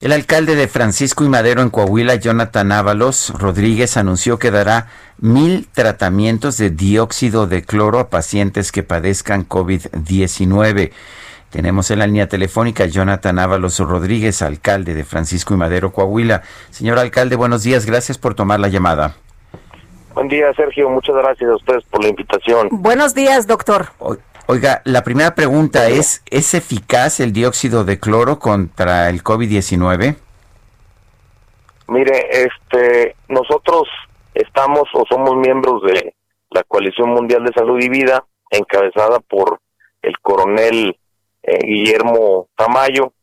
El 0.00 0.12
alcalde 0.12 0.56
de 0.56 0.66
Francisco 0.66 1.24
y 1.24 1.28
Madero 1.28 1.62
en 1.62 1.70
Coahuila, 1.70 2.16
Jonathan 2.16 2.72
Ábalos 2.72 3.32
Rodríguez, 3.38 3.96
anunció 3.96 4.38
que 4.40 4.50
dará 4.50 4.88
mil 5.18 5.68
tratamientos 5.72 6.58
de 6.58 6.70
dióxido 6.70 7.46
de 7.46 7.62
cloro 7.62 8.00
a 8.00 8.10
pacientes 8.10 8.72
que 8.72 8.82
padezcan 8.82 9.48
COVID-19. 9.48 10.92
Tenemos 11.48 11.92
en 11.92 12.00
la 12.00 12.08
línea 12.08 12.28
telefónica 12.28 12.86
Jonathan 12.86 13.38
Ábalos 13.38 13.78
Rodríguez, 13.78 14.42
alcalde 14.42 14.94
de 14.94 15.04
Francisco 15.04 15.54
y 15.54 15.58
Madero, 15.58 15.92
Coahuila. 15.92 16.42
Señor 16.70 16.98
alcalde, 16.98 17.36
buenos 17.36 17.62
días. 17.62 17.86
Gracias 17.86 18.18
por 18.18 18.34
tomar 18.34 18.58
la 18.58 18.68
llamada. 18.68 19.14
Buen 20.12 20.28
día, 20.28 20.52
Sergio. 20.54 20.90
Muchas 20.90 21.14
gracias 21.14 21.48
a 21.48 21.54
ustedes 21.54 21.84
por 21.84 22.02
la 22.02 22.08
invitación. 22.08 22.68
Buenos 22.72 23.14
días, 23.14 23.46
doctor. 23.46 23.86
Oiga, 24.46 24.82
la 24.84 25.02
primera 25.02 25.34
pregunta 25.34 25.88
es, 25.88 26.22
¿es 26.30 26.52
eficaz 26.52 27.18
el 27.20 27.32
dióxido 27.32 27.84
de 27.84 27.98
cloro 27.98 28.38
contra 28.38 29.08
el 29.08 29.22
COVID-19? 29.22 30.16
Mire, 31.88 32.28
este, 32.30 33.16
nosotros 33.28 33.88
estamos 34.34 34.82
o 34.92 35.04
somos 35.08 35.36
miembros 35.36 35.82
de 35.84 36.14
la 36.50 36.62
Coalición 36.64 37.08
Mundial 37.08 37.42
de 37.44 37.54
Salud 37.54 37.82
y 37.82 37.88
Vida, 37.88 38.22
encabezada 38.50 39.18
por 39.20 39.60
el 40.02 40.18
coronel 40.18 40.94
eh, 41.42 41.58
Guillermo 41.64 42.48
Tamayo, 42.54 43.14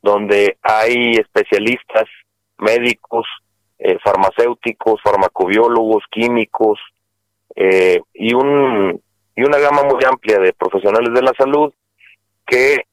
donde 0.00 0.56
hay 0.62 1.14
especialistas, 1.14 2.04
médicos, 2.58 3.26
eh, 3.80 3.98
farmacéuticos, 4.04 5.00
farmacobiólogos, 5.02 6.04
químicos 6.12 6.78
eh, 7.56 8.00
y 8.14 8.34
un 8.34 9.02
y 9.40 9.42
una 9.42 9.58
gama 9.58 9.84
muy 9.84 10.04
amplia 10.04 10.38
de 10.38 10.52
profesionales 10.52 11.14
de 11.14 11.22
la 11.22 11.32
salud 11.32 11.72
que 12.46 12.84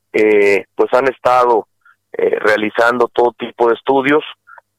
pues 0.75 0.93
han 0.93 1.09
estado 1.09 1.67
realizando 2.13 3.09
todo 3.09 3.33
tipo 3.37 3.67
de 3.67 3.75
estudios. 3.75 4.23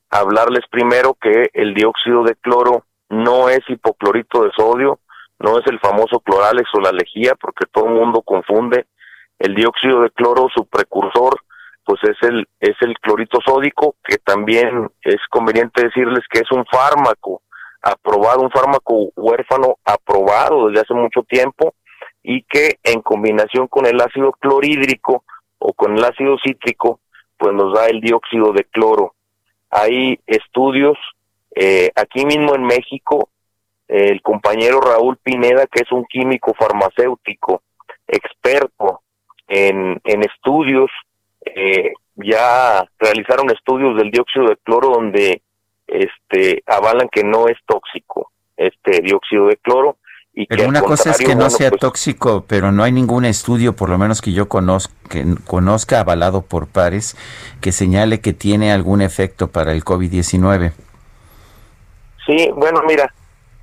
Hablarles 0.09 0.65
primero 0.71 1.15
que 1.21 1.51
el 1.53 1.75
dióxido 1.75 2.25
de 2.25 2.37
cloro 2.37 2.85
no 3.11 3.51
es 3.51 3.61
hipoclorito 3.69 4.45
de 4.45 4.51
sodio, 4.57 5.01
no 5.39 5.59
es 5.59 5.67
el 5.67 5.79
famoso 5.79 6.21
cloralex 6.21 6.71
o 6.73 6.81
la 6.81 6.91
lejía, 6.91 7.35
porque 7.39 7.67
todo 7.71 7.85
el 7.85 7.95
mundo 7.95 8.23
confunde 8.23 8.87
el 9.39 9.55
dióxido 9.55 10.01
de 10.01 10.11
cloro, 10.11 10.49
su 10.55 10.65
precursor, 10.67 11.39
pues 11.85 12.01
es 12.05 12.17
el, 12.23 12.49
es 12.61 12.77
el 12.81 12.95
clorito 12.99 13.41
sódico, 13.47 13.97
que 14.03 14.17
también 14.17 14.91
es 15.03 15.21
conveniente 15.29 15.85
decirles 15.85 16.25
que 16.31 16.41
es 16.41 16.51
un 16.51 16.65
fármaco 16.65 17.43
aprobado, 17.83 18.41
un 18.43 18.51
fármaco 18.51 19.11
huérfano 19.17 19.77
aprobado 19.85 20.69
desde 20.69 20.83
hace 20.83 20.95
mucho 20.95 21.23
tiempo 21.23 21.75
y 22.23 22.43
que 22.43 22.79
en 22.83 23.01
combinación 23.01 23.69
con 23.69 23.87
el 23.87 24.01
ácido 24.01 24.33
clorhídrico 24.33 25.25
o 25.59 25.73
con 25.73 25.97
el 25.97 26.05
ácido 26.05 26.37
cítrico, 26.45 27.01
pues 27.37 27.55
nos 27.55 27.75
da 27.75 27.87
el 27.87 28.01
dióxido 28.01 28.53
de 28.53 28.65
cloro. 28.65 29.15
Hay 29.71 30.19
estudios 30.27 30.97
eh, 31.55 31.91
aquí 31.95 32.25
mismo 32.25 32.55
en 32.55 32.65
México, 32.65 33.31
el 33.87 34.21
compañero 34.23 34.81
Raúl 34.81 35.17
Pineda, 35.17 35.67
que 35.67 35.83
es 35.83 35.93
un 35.93 36.05
químico 36.05 36.55
farmacéutico 36.55 37.63
experto 38.07 39.01
en, 39.47 40.01
en 40.05 40.23
estudios, 40.23 40.91
eh, 41.45 41.93
ya 42.17 42.85
realizaron 42.99 43.51
estudios 43.51 43.97
del 43.97 44.11
dióxido 44.11 44.47
de 44.47 44.57
cloro 44.59 44.91
donde 44.91 45.43
este 45.89 46.63
avalan 46.67 47.09
que 47.09 47.25
no 47.25 47.49
es 47.49 47.57
tóxico 47.67 48.31
este 48.57 49.01
dióxido 49.03 49.47
de 49.47 49.57
cloro 49.57 49.97
y 50.35 50.47
pero 50.47 50.69
una 50.69 50.83
cosa 50.83 51.11
es 51.11 51.19
que 51.19 51.35
no 51.35 51.51
sea 51.51 51.71
pues 51.71 51.81
tóxico, 51.81 52.45
pero 52.47 52.71
no 52.71 52.85
hay 52.85 52.93
ningún 52.93 53.25
estudio, 53.25 53.75
por 53.75 53.91
lo 53.91 53.99
menos 53.99 54.23
que 54.23 54.33
yo 54.33 54.49
conozca, 54.49 54.95
que 55.11 55.25
conozca 55.45 55.99
avalado 55.99 56.43
por 56.43 56.69
pares, 56.69 57.17
que 57.61 57.73
señale 57.73 58.21
que 58.21 58.33
tiene 58.33 58.71
algún 58.71 59.03
efecto 59.03 59.49
para 59.49 59.73
el 59.73 59.85
COVID-19. 59.85 60.73
Sí, 62.25 62.51
bueno, 62.55 62.83
mira, 62.87 63.13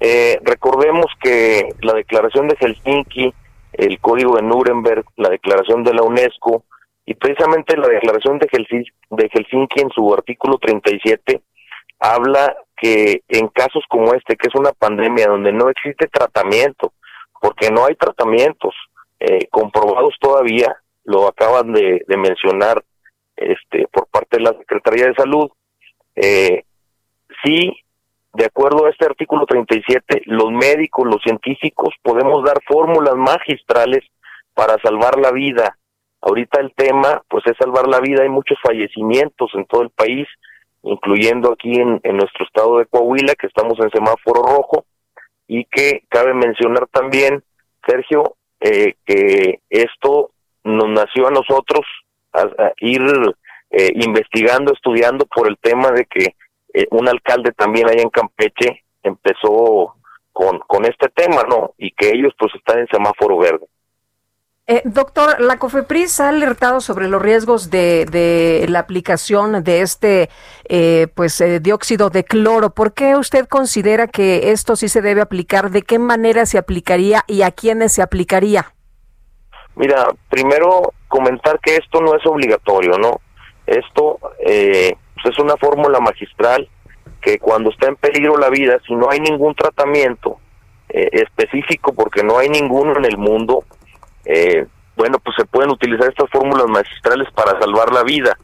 eh, 0.02 0.38
recordemos 0.44 1.06
que 1.22 1.70
la 1.82 1.94
declaración 1.94 2.50
de 2.50 2.58
Helsinki 2.58 3.34
el 3.78 4.00
Código 4.00 4.36
de 4.36 4.42
Nuremberg, 4.42 5.06
la 5.18 5.30
Declaración 5.30 5.84
de 5.84 5.94
la 5.94 6.04
UNESCO 6.04 6.64
y 7.06 7.14
precisamente 7.14 7.78
la 7.78 7.88
Declaración 7.88 8.40
de 8.40 8.48
Helsinki, 8.48 8.92
de 9.12 9.30
Helsinki 9.30 9.82
en 9.82 9.90
su 9.90 10.14
artículo 10.14 10.58
37 10.58 11.42
habla 12.00 12.56
que 12.78 13.22
en 13.28 13.48
casos 13.48 13.84
como 13.90 14.14
este, 14.14 14.36
que 14.36 14.48
es 14.48 14.56
una 14.56 14.72
pandemia 14.72 15.28
donde 15.28 15.52
no 15.52 15.70
existe 15.70 16.08
tratamiento, 16.08 16.94
porque 17.42 17.70
no 17.70 17.86
hay 17.86 17.96
tratamientos 17.96 18.74
eh, 19.20 19.48
comprobados 19.50 20.16
todavía, 20.20 20.76
lo 21.04 21.28
acaban 21.28 21.72
de, 21.72 22.04
mencionar 22.08 22.84
este 23.36 23.88
por 23.92 24.08
parte 24.08 24.38
de 24.38 24.44
la 24.44 24.54
Secretaría 24.54 25.08
de 25.08 25.16
Salud, 25.16 25.50
eh, 26.16 26.64
sí 27.44 27.72
de 28.36 28.46
acuerdo 28.46 28.86
a 28.86 28.90
este 28.90 29.06
artículo 29.06 29.46
37, 29.46 30.24
los 30.26 30.52
médicos, 30.52 31.06
los 31.06 31.22
científicos 31.24 31.94
podemos 32.02 32.44
dar 32.44 32.58
fórmulas 32.68 33.16
magistrales 33.16 34.04
para 34.54 34.78
salvar 34.84 35.18
la 35.18 35.32
vida. 35.32 35.78
Ahorita 36.20 36.60
el 36.60 36.74
tema, 36.76 37.22
pues 37.30 37.46
es 37.46 37.54
salvar 37.58 37.88
la 37.88 38.02
vida. 38.02 38.24
Hay 38.24 38.30
muchos 38.30 38.58
fallecimientos 38.62 39.52
en 39.54 39.66
todo 39.66 39.84
el 39.84 39.90
país, 39.90 40.28
incluyendo 40.86 41.52
aquí 41.52 41.74
en, 41.74 42.00
nuestro 42.16 42.46
estado 42.46 42.78
de 42.78 42.86
Coahuila, 42.86 43.34
que 43.36 43.48
estamos 43.48 43.78
en 43.80 43.90
semáforo 43.90 44.44
rojo, 44.44 44.86
y 45.48 45.66
que 45.66 46.04
cabe 46.10 46.34
mencionar 46.34 46.88
también, 46.88 47.44
Sergio, 47.86 48.36
eh, 48.60 48.96
que 49.06 49.60
esto 49.70 50.32
nos 50.64 50.90
nació 50.90 51.28
a 51.28 51.32
nosotros 51.32 51.82
a, 52.34 52.72
ir 52.78 53.02
eh, 53.72 53.92
investigando, 53.96 54.74
estudiando 54.74 55.26
por 55.26 55.48
el 55.48 55.58
tema 55.58 55.92
de 55.92 56.06
que 56.06 56.36
eh, 56.74 56.88
un 56.92 57.08
alcalde 57.08 57.52
también 57.52 57.88
allá 57.88 58.02
en 58.02 58.10
Campeche 58.10 58.84
empezó 59.04 59.96
con, 60.34 60.60
con 60.60 60.86
este 60.86 61.10
tema, 61.10 61.44
¿no? 61.48 61.74
Y 61.78 61.92
que 61.92 62.10
ellos 62.10 62.34
pues 62.38 62.54
están 62.56 62.80
en 62.80 62.88
semáforo 62.88 63.38
verde. 63.38 63.66
Eh, 64.68 64.82
doctor, 64.84 65.40
la 65.42 65.58
COFEPRIS 65.60 66.20
ha 66.22 66.30
alertado 66.30 66.82
sobre 66.82 67.08
los 67.08 67.22
riesgos 67.22 67.70
de, 67.70 68.06
de 68.06 68.66
la 68.68 68.80
aplicación 68.80 69.64
de 69.64 69.82
este 69.82 70.32
eh, 70.68 71.06
pues 71.14 71.44
dióxido 71.62 72.10
de 72.10 72.24
cloro. 72.24 72.72
¿Por 72.72 72.94
qué 72.94 73.16
usted 73.16 73.46
considera 73.46 74.08
que 74.08 74.52
esto 74.52 74.76
sí 74.76 74.90
se 74.90 75.04
debe 75.04 75.22
aplicar? 75.22 75.70
¿De 75.70 75.84
qué 75.84 76.00
manera 76.00 76.48
se 76.48 76.58
aplicaría 76.58 77.24
y 77.28 77.44
a 77.44 77.52
quiénes 77.52 77.94
se 77.94 78.02
aplicaría? 78.02 78.74
Mira, 79.76 80.08
primero 80.30 80.94
comentar 81.10 81.60
que 81.60 81.76
esto 81.76 82.02
no 82.02 82.16
es 82.16 82.26
obligatorio, 82.26 82.98
¿no? 82.98 83.22
Esto 83.68 84.18
eh, 84.40 84.96
es 85.24 85.38
una 85.38 85.58
fórmula 85.58 86.00
magistral 86.00 86.68
que 87.22 87.38
cuando 87.38 87.70
está 87.70 87.88
en 87.88 87.98
peligro 87.98 88.38
la 88.38 88.50
vida, 88.50 88.80
si 88.88 88.96
no 88.96 89.12
hay 89.12 89.20
ningún 89.20 89.54
tratamiento 89.54 90.40
eh, 90.90 91.10
específico, 91.12 91.94
porque 91.94 92.24
no 92.24 92.40
hay 92.40 92.50
ninguno 92.50 92.98
en 92.98 93.06
el 93.06 93.18
mundo, 93.18 93.64
eh, 94.26 94.66
bueno, 94.96 95.20
pues 95.20 95.36
se 95.38 95.46
pueden 95.46 95.72
utilizar 95.72 96.10
estas 96.10 96.30
fórmulas 96.30 96.68
magistrales 96.68 97.28
para 97.34 97.60
salvar 97.60 97.92
la 97.92 98.04
vida. 98.04 98.38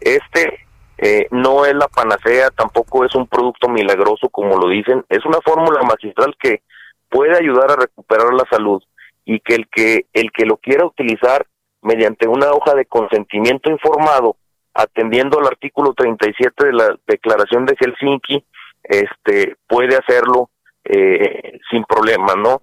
Este 0.00 0.66
eh, 0.98 1.26
no 1.30 1.64
es 1.64 1.74
la 1.74 1.88
panacea, 1.88 2.50
tampoco 2.50 3.04
es 3.04 3.14
un 3.14 3.26
producto 3.26 3.68
milagroso 3.68 4.28
como 4.28 4.56
lo 4.56 4.68
dicen, 4.68 5.04
es 5.08 5.24
una 5.24 5.38
fórmula 5.44 5.82
magistral 5.82 6.36
que 6.38 6.62
puede 7.08 7.36
ayudar 7.36 7.70
a 7.70 7.76
recuperar 7.76 8.32
la 8.32 8.44
salud 8.50 8.82
y 9.24 9.40
que 9.40 9.54
el 9.54 9.68
que 9.68 10.06
el 10.12 10.30
que 10.32 10.46
lo 10.46 10.56
quiera 10.58 10.84
utilizar 10.86 11.46
mediante 11.82 12.28
una 12.28 12.50
hoja 12.52 12.74
de 12.74 12.86
consentimiento 12.86 13.70
informado 13.70 14.36
atendiendo 14.74 15.38
al 15.38 15.46
artículo 15.46 15.94
37 15.94 16.66
de 16.66 16.72
la 16.72 16.96
Declaración 17.06 17.64
de 17.64 17.76
Helsinki, 17.78 18.44
este 18.82 19.56
puede 19.68 19.96
hacerlo 19.96 20.50
eh, 20.84 21.58
sin 21.70 21.84
problema, 21.84 22.34
¿no? 22.34 22.62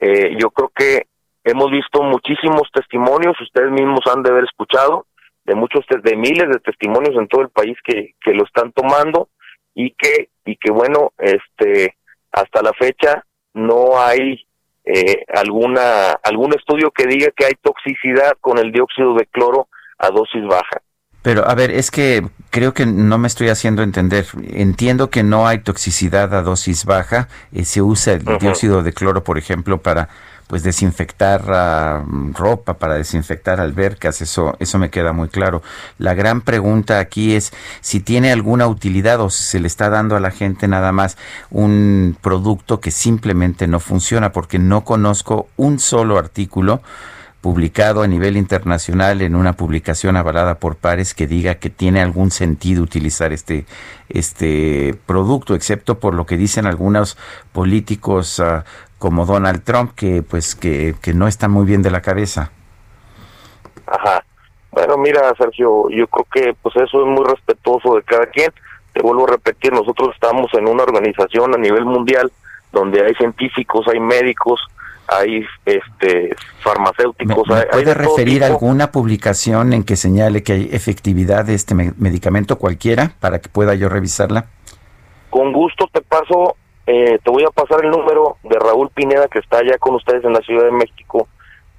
Eh, 0.00 0.36
yo 0.38 0.50
creo 0.50 0.70
que 0.74 1.06
hemos 1.50 1.70
visto 1.70 2.02
muchísimos 2.02 2.68
testimonios, 2.72 3.40
ustedes 3.40 3.70
mismos 3.70 4.00
han 4.12 4.22
de 4.22 4.30
haber 4.30 4.44
escuchado, 4.44 5.06
de 5.44 5.54
muchos, 5.54 5.84
de 5.88 6.16
miles 6.16 6.48
de 6.48 6.60
testimonios 6.60 7.16
en 7.16 7.28
todo 7.28 7.42
el 7.42 7.48
país 7.48 7.76
que, 7.84 8.14
que 8.20 8.34
lo 8.34 8.44
están 8.44 8.72
tomando 8.72 9.28
y 9.74 9.92
que, 9.92 10.28
y 10.44 10.56
que 10.56 10.70
bueno, 10.70 11.12
este, 11.18 11.96
hasta 12.32 12.62
la 12.62 12.72
fecha 12.74 13.24
no 13.54 14.00
hay 14.00 14.46
eh, 14.84 15.24
alguna, 15.34 16.12
algún 16.22 16.54
estudio 16.54 16.90
que 16.90 17.06
diga 17.06 17.28
que 17.36 17.46
hay 17.46 17.54
toxicidad 17.62 18.32
con 18.40 18.58
el 18.58 18.72
dióxido 18.72 19.14
de 19.14 19.26
cloro 19.26 19.68
a 19.98 20.08
dosis 20.08 20.44
baja. 20.46 20.82
Pero 21.22 21.46
a 21.46 21.54
ver, 21.54 21.70
es 21.70 21.90
que 21.90 22.22
creo 22.50 22.72
que 22.72 22.86
no 22.86 23.18
me 23.18 23.26
estoy 23.26 23.48
haciendo 23.48 23.82
entender. 23.82 24.24
Entiendo 24.50 25.10
que 25.10 25.22
no 25.22 25.46
hay 25.46 25.58
toxicidad 25.58 26.32
a 26.34 26.42
dosis 26.42 26.84
baja. 26.84 27.28
Eh, 27.52 27.64
se 27.64 27.82
usa 27.82 28.14
el 28.14 28.24
dióxido 28.38 28.82
de 28.82 28.92
cloro, 28.92 29.24
por 29.24 29.36
ejemplo, 29.36 29.78
para 29.78 30.08
pues 30.48 30.62
desinfectar 30.62 31.42
uh, 31.42 32.32
ropa, 32.32 32.74
para 32.78 32.94
desinfectar 32.94 33.60
albercas, 33.60 34.20
eso, 34.22 34.56
eso 34.58 34.78
me 34.78 34.90
queda 34.90 35.12
muy 35.12 35.28
claro. 35.28 35.62
La 35.98 36.14
gran 36.14 36.40
pregunta 36.40 36.98
aquí 36.98 37.34
es 37.34 37.52
si 37.80 38.00
tiene 38.00 38.32
alguna 38.32 38.66
utilidad 38.66 39.20
o 39.20 39.30
si 39.30 39.42
se 39.42 39.60
le 39.60 39.68
está 39.68 39.90
dando 39.90 40.16
a 40.16 40.20
la 40.20 40.30
gente 40.30 40.66
nada 40.66 40.90
más 40.90 41.18
un 41.50 42.16
producto 42.20 42.80
que 42.80 42.90
simplemente 42.90 43.68
no 43.68 43.78
funciona, 43.78 44.32
porque 44.32 44.58
no 44.58 44.84
conozco 44.84 45.48
un 45.56 45.78
solo 45.78 46.18
artículo 46.18 46.82
publicado 47.40 48.02
a 48.02 48.08
nivel 48.08 48.36
internacional 48.36 49.22
en 49.22 49.36
una 49.36 49.52
publicación 49.52 50.16
avalada 50.16 50.58
por 50.58 50.76
pares 50.76 51.14
que 51.14 51.28
diga 51.28 51.56
que 51.56 51.70
tiene 51.70 52.00
algún 52.00 52.30
sentido 52.30 52.82
utilizar 52.82 53.32
este 53.32 53.64
este 54.08 54.98
producto, 55.06 55.54
excepto 55.54 56.00
por 56.00 56.14
lo 56.14 56.26
que 56.26 56.36
dicen 56.36 56.66
algunos 56.66 57.16
políticos 57.52 58.38
uh, 58.38 58.62
como 58.98 59.26
Donald 59.26 59.62
Trump, 59.64 59.92
que 59.94 60.22
pues 60.22 60.54
que, 60.54 60.94
que 61.00 61.14
no 61.14 61.28
está 61.28 61.48
muy 61.48 61.64
bien 61.64 61.82
de 61.82 61.90
la 61.90 62.02
cabeza. 62.02 62.50
Ajá. 63.86 64.22
Bueno, 64.70 64.96
mira, 64.98 65.32
Sergio, 65.36 65.88
yo 65.90 66.06
creo 66.08 66.26
que 66.32 66.54
pues 66.62 66.76
eso 66.76 67.00
es 67.00 67.06
muy 67.06 67.24
respetuoso 67.24 67.94
de 67.96 68.02
cada 68.02 68.26
quien. 68.26 68.52
Te 68.92 69.02
vuelvo 69.02 69.26
a 69.26 69.32
repetir, 69.32 69.72
nosotros 69.72 70.10
estamos 70.14 70.52
en 70.54 70.68
una 70.68 70.82
organización 70.82 71.54
a 71.54 71.58
nivel 71.58 71.84
mundial 71.84 72.30
donde 72.72 73.04
hay 73.04 73.14
científicos, 73.14 73.86
hay 73.88 74.00
médicos, 74.00 74.60
hay 75.06 75.44
este 75.64 76.36
farmacéuticos. 76.60 77.48
¿Me, 77.48 77.62
puede 77.62 77.94
referir 77.94 78.44
alguna 78.44 78.92
publicación 78.92 79.72
en 79.72 79.84
que 79.84 79.96
señale 79.96 80.42
que 80.42 80.52
hay 80.52 80.68
efectividad 80.72 81.44
de 81.44 81.54
este 81.54 81.74
medicamento 81.74 82.58
cualquiera 82.58 83.12
para 83.20 83.40
que 83.40 83.48
pueda 83.48 83.74
yo 83.74 83.88
revisarla? 83.88 84.46
Con 85.30 85.52
gusto 85.52 85.88
te 85.92 86.02
paso 86.02 86.56
eh, 86.90 87.18
te 87.22 87.30
voy 87.30 87.44
a 87.44 87.50
pasar 87.50 87.84
el 87.84 87.90
número 87.90 88.38
de 88.44 88.58
Raúl 88.58 88.88
Pineda, 88.88 89.28
que 89.28 89.40
está 89.40 89.58
allá 89.58 89.76
con 89.76 89.94
ustedes 89.94 90.24
en 90.24 90.32
la 90.32 90.40
Ciudad 90.40 90.64
de 90.64 90.70
México, 90.70 91.28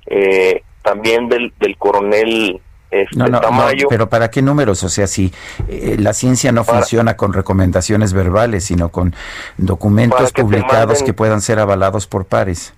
eh, 0.06 0.62
también 0.84 1.28
del, 1.28 1.52
del 1.60 1.78
coronel 1.78 2.62
este, 2.92 3.18
no, 3.18 3.28
no, 3.28 3.40
pero 3.88 4.10
¿para 4.10 4.32
qué 4.32 4.42
números? 4.42 4.84
O 4.84 4.90
sea, 4.90 5.06
si 5.06 5.32
eh, 5.68 5.96
la 6.00 6.14
ciencia 6.14 6.52
no 6.52 6.64
funciona 6.64 7.18
con 7.18 7.34
recomendaciones 7.34 8.14
verbales, 8.14 8.66
sino 8.66 8.90
con 8.90 9.16
documentos 9.58 10.32
publicados 10.32 11.04
que 11.04 11.14
puedan 11.14 11.42
ser 11.42 11.60
avalados 11.60 12.08
por 12.08 12.26
pares. 12.26 12.74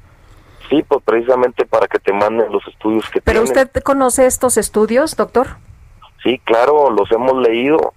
Sí, 0.70 0.84
pues 0.88 1.02
precisamente 1.06 1.66
para 1.66 1.88
que 1.88 2.00
te 2.00 2.12
manden 2.12 2.52
los 2.52 2.66
estudios 2.68 3.10
que 3.10 3.22
¿Pero 3.22 3.42
usted 3.42 3.70
conoce 3.84 4.26
estos 4.26 4.58
estudios, 4.58 5.16
doctor? 5.16 5.48
Sí, 6.24 6.42
claro, 6.44 6.90
los 6.92 7.10
hemos 7.12 7.42
leído. 7.42 7.94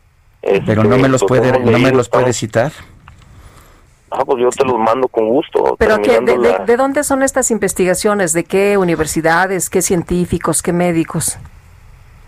pero 0.67 0.85
no 0.85 0.99
me 0.99 1.09
los, 1.09 1.25
puede, 1.25 1.59
no 1.59 1.79
me 1.79 1.91
los 1.91 2.09
puede 2.09 2.33
citar. 2.33 2.73
Ah, 4.17 4.25
pues 4.25 4.41
yo 4.41 4.49
te 4.51 4.65
los 4.65 4.79
mando 4.79 5.09
con 5.09 5.29
gusto. 5.29 5.75
¿Pero 5.77 6.01
qué, 6.01 6.21
de, 6.21 6.77
dónde 6.77 7.03
son 7.03 7.25
estas 7.25 7.51
investigaciones? 7.51 8.33
¿De 8.33 8.45
qué 8.45 8.79
universidades, 8.79 9.69
qué 9.69 9.83
científicos, 9.83 10.63
qué 10.63 10.73
médicos? 10.73 11.37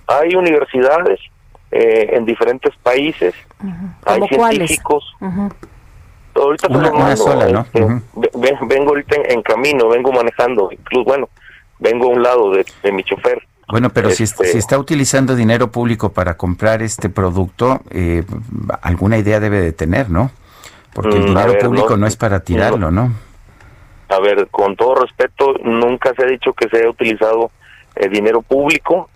Hay 0.09 0.35
universidades 0.35 1.21
eh, 1.71 2.11
en 2.15 2.25
diferentes 2.25 2.75
países. 2.83 3.35
Hay 4.05 4.21
científicos. 4.23 5.05
Ahorita 6.35 6.67
una, 6.69 6.91
mando, 6.91 7.17
sola, 7.17 7.49
¿no? 7.49 7.61
Este, 7.61 8.59
vengo 8.67 8.91
ahorita 8.91 9.17
en, 9.29 9.43
camino, 9.43 9.89
vengo 9.89 10.13
manejando. 10.13 10.69
Incluso, 10.73 11.05
bueno, 11.05 11.29
vengo 11.79 12.07
a 12.07 12.09
un 12.09 12.23
lado 12.23 12.51
de, 12.51 12.93
mi 12.93 13.05
chofer. 13.05 13.47
Bueno, 13.69 13.91
pero 13.91 14.11
si, 14.11 14.25
este 14.25 14.45
si, 14.47 14.59
está 14.59 14.77
utilizando 14.77 15.37
dinero 15.37 15.71
público 15.71 16.11
para 16.11 16.37
comprar 16.37 16.83
este 16.83 17.09
producto, 17.09 17.81
eh, 17.91 18.25
alguna 18.83 19.19
idea 19.19 19.39
debe 19.39 19.61
de 19.61 19.73
tener, 19.73 20.11
¿no? 20.11 20.31
Porque 20.97 21.19
el 21.19 21.25
mm, 21.25 21.27
dinero 21.27 21.59
público 21.59 21.97
no, 21.99 22.07
es 22.07 22.17
para 22.17 22.41
tirarlo, 22.41 22.91
¿no? 22.91 23.13
A 24.09 24.19
ver, 24.19 24.49
con 24.49 24.77
todo 24.77 24.95
respeto, 24.95 25.53
nunca 25.63 26.15
se 26.15 26.25
ha 26.25 26.27
dicho 26.27 26.55
que 26.55 26.71
se 26.71 26.79
haya 26.79 26.89
utilizado 26.89 27.51
eh, 27.97 28.09
dinero 28.09 28.41
público. 28.41 29.11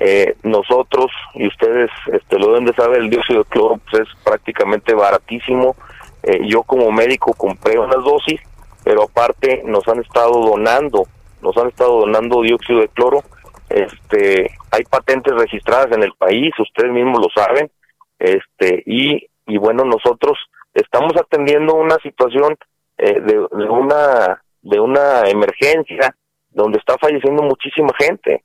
Eh, 0.00 0.34
nosotros, 0.44 1.10
y 1.34 1.46
ustedes 1.46 1.90
este, 2.10 2.38
lo 2.38 2.48
deben 2.48 2.64
de 2.64 2.72
saber, 2.72 3.02
el 3.02 3.10
dióxido 3.10 3.40
de 3.40 3.50
cloro 3.50 3.78
pues, 3.90 4.04
es 4.04 4.08
prácticamente 4.24 4.94
baratísimo. 4.94 5.76
Eh, 6.22 6.40
yo 6.48 6.62
como 6.62 6.90
médico 6.90 7.34
compré 7.34 7.78
unas 7.78 8.02
dosis, 8.02 8.40
pero 8.82 9.02
aparte 9.02 9.62
nos 9.66 9.86
han 9.88 10.00
estado 10.00 10.40
donando, 10.40 11.06
nos 11.42 11.54
han 11.58 11.68
estado 11.68 12.00
donando 12.00 12.40
dióxido 12.40 12.80
de 12.80 12.88
cloro. 12.88 13.24
Este, 13.68 14.52
hay 14.70 14.84
patentes 14.84 15.34
registradas 15.34 15.92
en 15.92 16.02
el 16.02 16.14
país, 16.14 16.54
ustedes 16.58 16.92
mismos 16.92 17.20
lo 17.20 17.28
saben. 17.42 17.70
Este, 18.18 18.82
y, 18.86 19.28
y 19.46 19.58
bueno, 19.58 19.84
nosotros 19.84 20.38
estamos 20.76 21.12
atendiendo 21.16 21.74
una 21.74 21.96
situación 21.96 22.56
eh, 22.98 23.20
de, 23.20 23.38
una 23.38 24.42
de 24.62 24.80
una 24.80 25.28
emergencia 25.28 26.14
donde 26.50 26.78
está 26.78 26.96
falleciendo 26.98 27.42
muchísima 27.42 27.90
gente. 27.98 28.44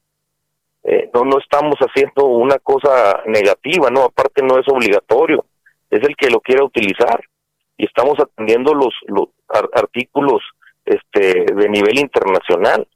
Eh, 0.83 1.09
no 1.13 1.25
no 1.25 1.37
estamos 1.37 1.75
haciendo 1.79 2.25
una 2.25 2.57
cosa 2.59 3.21
negativa, 3.25 3.89
no, 3.91 4.05
aparte 4.05 4.41
no 4.41 4.57
es 4.57 4.67
obligatorio, 4.67 5.45
es 5.89 6.01
el 6.01 6.15
que 6.15 6.29
lo 6.29 6.39
quiera 6.39 6.63
utilizar 6.63 7.23
y 7.77 7.85
estamos 7.85 8.19
atendiendo 8.19 8.73
los, 8.73 8.93
los 9.07 9.29
artículos 9.73 10.41
este 10.85 11.45
de 11.45 11.69
nivel 11.69 11.99
internacional 11.99 12.87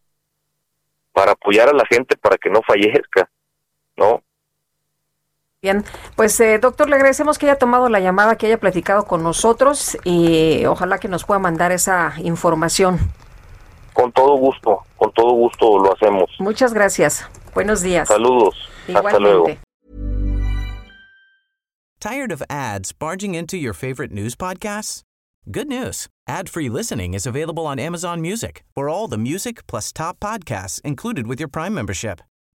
para 1.14 1.34
apoyar 1.34 1.70
a 1.70 1.74
la 1.74 1.86
gente 1.90 2.18
para 2.18 2.38
que 2.38 2.50
no 2.50 2.62
fallezca, 2.64 3.30
¿no? 3.96 4.22
Bien, 5.66 5.84
pues 6.16 6.40
eh, 6.42 6.60
doctor, 6.60 6.88
le 6.88 6.96
agradecemos 6.96 7.40
que 7.40 7.48
haya 7.48 7.58
tomado 7.58 7.90
la 7.90 8.00
llamada, 8.00 8.36
que 8.36 8.46
haya 8.46 8.60
platicado 8.60 9.06
con 9.06 9.24
nosotros 9.24 9.98
y 10.04 10.64
ojalá 10.68 11.00
que 11.00 11.08
nos 11.08 11.26
pueda 11.26 11.40
mandar 11.40 11.72
esa 11.72 12.14
información. 12.24 13.00
Con 13.92 14.12
todo 14.12 14.36
gusto, 14.36 14.84
con 14.96 15.12
todo 15.14 15.32
gusto 15.32 15.80
lo 15.80 15.92
hacemos. 15.92 16.30
Muchas 16.38 16.72
gracias. 16.72 17.28
Buenos 17.56 17.82
días. 17.82 18.08
Saludos. 18.08 18.54
Hasta 18.94 19.18
luego. 19.18 19.48
Tired 22.00 22.32
of 22.32 22.44
ads 22.48 22.94
barging 22.94 23.34
into 23.34 23.58
your 23.58 23.74
favorite 23.74 24.14
news 24.14 24.36
podcasts? 24.36 25.02
Good 25.50 25.68
news. 25.68 26.10
Ad-free 26.28 26.70
listening 26.70 27.16
is 27.16 27.26
available 27.26 27.66
on 27.66 27.80
Amazon 27.80 28.22
Music. 28.22 28.64
For 28.76 28.88
all 28.88 29.08
the 29.08 29.18
music 29.18 29.66
plus 29.66 29.92
top 29.92 30.20
podcasts 30.20 30.80
included 30.82 31.26
with 31.26 31.40
your 31.40 31.50
Prime 31.50 31.74
membership. 31.74 32.22